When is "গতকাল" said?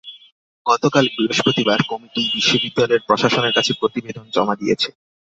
0.65-1.05